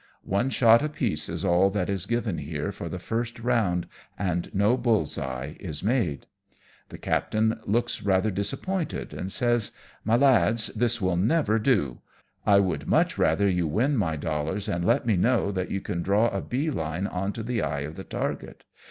One 0.25 0.49
shot 0.49 0.81
apiece 0.83 1.29
is 1.29 1.45
all 1.45 1.69
that 1.69 1.87
is 1.87 2.07
given 2.07 2.39
here 2.39 2.71
for 2.71 2.89
the 2.89 2.97
first 2.97 3.37
round, 3.39 3.85
and 4.17 4.49
no 4.51 4.75
bulFs 4.75 5.21
eye 5.21 5.55
is 5.59 5.83
made. 5.83 6.25
The 6.89 6.97
captain 6.97 7.59
looks 7.67 8.01
rather 8.01 8.31
disappointed, 8.31 9.13
and 9.13 9.31
says," 9.31 9.69
My 10.03 10.15
lads, 10.15 10.69
this 10.75 11.01
will 11.03 11.17
never 11.17 11.59
do; 11.59 11.99
I 12.47 12.57
would 12.59 12.87
much 12.87 13.19
rather 13.19 13.47
you 13.47 13.67
win 13.67 13.95
my 13.95 14.15
dollars 14.15 14.67
and 14.67 14.83
let 14.83 15.05
me 15.05 15.17
know 15.17 15.51
that 15.51 15.69
you 15.69 15.81
can 15.81 16.01
draw 16.01 16.29
a 16.29 16.41
bee 16.41 16.71
line 16.71 17.05
on 17.05 17.31
to 17.33 17.43
the 17.43 17.61
eye 17.61 17.81
of 17.81 17.95
the 17.95 18.03
target. 18.03 18.65